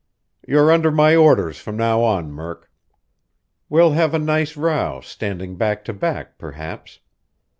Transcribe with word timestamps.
"You're 0.47 0.71
under 0.71 0.89
my 0.89 1.15
orders 1.15 1.59
from 1.59 1.77
now 1.77 2.01
on, 2.01 2.31
Murk. 2.31 2.71
We'll 3.69 3.91
have 3.91 4.15
a 4.15 4.17
nice 4.17 4.57
row, 4.57 4.99
standing 5.01 5.57
back 5.57 5.85
to 5.85 5.93
back 5.93 6.39
perhaps. 6.39 6.97